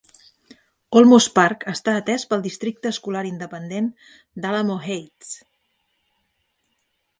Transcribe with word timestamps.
Olmos 1.01 1.25
Park 1.35 1.65
està 1.71 1.93
atès 2.01 2.25
pel 2.31 2.41
districte 2.47 2.91
escolar 2.97 3.23
independent 3.33 3.93
d"Alamo 4.47 4.81
Heights. 4.89 5.33